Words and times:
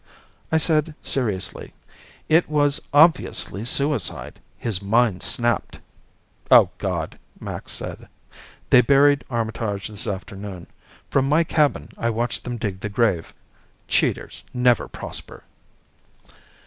I 0.51 0.57
said 0.57 0.95
seriously, 1.03 1.73
"It 2.27 2.49
was 2.49 2.81
obviously 2.91 3.63
suicide. 3.63 4.39
His 4.57 4.81
mind 4.81 5.21
snapped." 5.21 5.77
"Oh, 6.49 6.71
God," 6.79 7.19
Max 7.39 7.71
said. 7.71 8.07
They 8.71 8.81
buried 8.81 9.23
Armitage 9.29 9.89
this 9.89 10.07
afternoon. 10.07 10.65
From 11.11 11.29
my 11.29 11.43
cabin, 11.43 11.89
I 11.99 12.09
watched 12.09 12.43
them 12.45 12.57
dig 12.57 12.79
the 12.79 12.89
grave. 12.89 13.31
Cheaters 13.87 14.41
never 14.55 14.87
prosper. 14.87 15.43